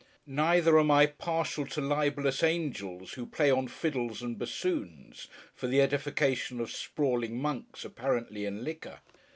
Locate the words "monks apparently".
7.39-8.45